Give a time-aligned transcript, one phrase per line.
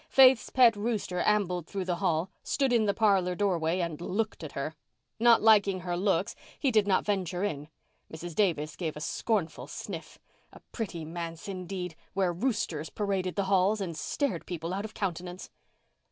[0.09, 4.53] Faith's pet rooster ambled through the hall, stood in the parlour doorway and looked at
[4.53, 4.73] her.
[5.19, 7.67] Not liking her looks, he did not venture in.
[8.11, 8.33] Mrs.
[8.33, 10.17] Davis gave a scornful sniff.
[10.51, 15.51] A pretty manse, indeed, where roosters paraded the halls and stared people out of countenance.